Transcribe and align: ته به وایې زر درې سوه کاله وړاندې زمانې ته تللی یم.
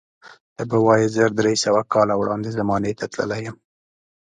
ته 0.55 0.63
به 0.69 0.77
وایې 0.85 1.07
زر 1.15 1.29
درې 1.39 1.53
سوه 1.65 1.81
کاله 1.93 2.13
وړاندې 2.17 2.51
زمانې 2.59 2.91
ته 2.99 3.05
تللی 3.13 3.39
یم. 3.45 3.57